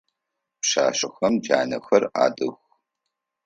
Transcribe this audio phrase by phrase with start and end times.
[0.61, 2.57] Пшъашъэхэм джанэхэр адых.